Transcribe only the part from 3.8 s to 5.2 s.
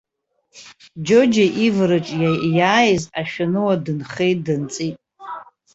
дынхеит-дынҵит.